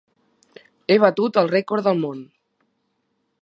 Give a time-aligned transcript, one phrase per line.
[0.93, 2.25] He batut el rècord del món!